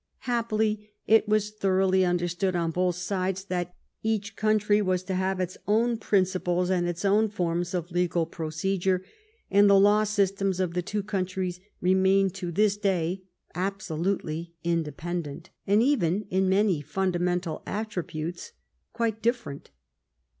Hap 0.21 0.49
pily, 0.49 0.87
it 1.05 1.29
was 1.29 1.51
thoroughly 1.51 2.03
understood 2.03 2.55
on 2.55 2.71
both 2.71 2.95
sides 2.95 3.43
that 3.45 3.75
each 4.01 4.35
country 4.35 4.81
was 4.81 5.03
to 5.03 5.13
have 5.13 5.39
its 5.39 5.59
own 5.67 5.95
principles 5.95 6.71
and 6.71 6.87
its 6.87 7.05
own 7.05 7.29
forms 7.29 7.75
of 7.75 7.91
legal 7.91 8.25
procedure, 8.25 9.03
and 9.51 9.69
the 9.69 9.79
law 9.79 10.03
systems 10.03 10.59
of 10.59 10.73
the 10.73 10.81
two 10.81 11.03
countries 11.03 11.59
remain 11.81 12.31
to 12.31 12.51
this 12.51 12.77
day 12.77 13.21
absolutely 13.53 14.55
independent, 14.63 15.51
and 15.67 15.83
even 15.83 16.25
in 16.31 16.49
many 16.49 16.81
fundamental 16.81 17.61
attributes 17.67 18.53
quite 18.93 19.21
dif 19.21 19.43
ferent. 19.43 19.67